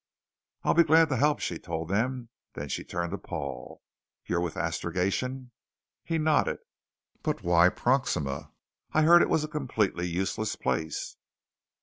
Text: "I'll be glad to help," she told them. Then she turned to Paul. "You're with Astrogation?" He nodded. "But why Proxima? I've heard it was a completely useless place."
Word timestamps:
"I'll 0.63 0.73
be 0.73 0.83
glad 0.83 1.09
to 1.09 1.15
help," 1.15 1.39
she 1.41 1.59
told 1.59 1.87
them. 1.89 2.29
Then 2.53 2.69
she 2.69 2.83
turned 2.83 3.11
to 3.11 3.19
Paul. 3.19 3.83
"You're 4.25 4.41
with 4.41 4.57
Astrogation?" 4.57 5.51
He 6.03 6.17
nodded. 6.17 6.57
"But 7.21 7.43
why 7.43 7.69
Proxima? 7.69 8.51
I've 8.93 9.05
heard 9.05 9.21
it 9.21 9.29
was 9.29 9.43
a 9.43 9.47
completely 9.47 10.07
useless 10.07 10.55
place." 10.55 11.17